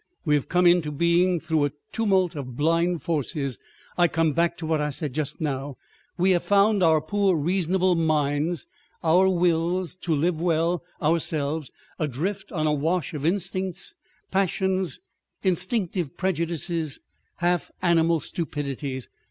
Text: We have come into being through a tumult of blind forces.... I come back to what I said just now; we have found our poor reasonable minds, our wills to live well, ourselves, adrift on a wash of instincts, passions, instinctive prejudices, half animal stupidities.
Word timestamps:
We 0.25 0.33
have 0.33 0.49
come 0.49 0.65
into 0.65 0.91
being 0.91 1.39
through 1.39 1.65
a 1.65 1.71
tumult 1.91 2.33
of 2.35 2.55
blind 2.57 3.03
forces.... 3.03 3.59
I 3.99 4.07
come 4.07 4.33
back 4.33 4.57
to 4.57 4.65
what 4.65 4.81
I 4.81 4.89
said 4.89 5.13
just 5.13 5.39
now; 5.39 5.77
we 6.17 6.31
have 6.31 6.41
found 6.41 6.81
our 6.81 6.99
poor 6.99 7.35
reasonable 7.37 7.93
minds, 7.93 8.65
our 9.03 9.29
wills 9.29 9.93
to 9.97 10.15
live 10.15 10.41
well, 10.41 10.83
ourselves, 11.03 11.69
adrift 11.99 12.51
on 12.51 12.65
a 12.65 12.73
wash 12.73 13.13
of 13.13 13.27
instincts, 13.27 13.93
passions, 14.31 14.99
instinctive 15.43 16.17
prejudices, 16.17 16.99
half 17.35 17.69
animal 17.83 18.19
stupidities. 18.21 19.07